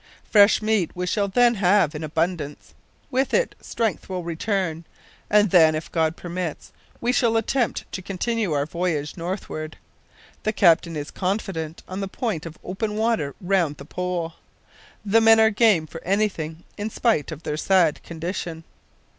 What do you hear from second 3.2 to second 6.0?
it strength will return, and then, if